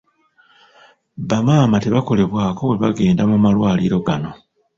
[1.29, 4.31] Bamaama tebakolebwako bwe bagenda mu malwaliro gano.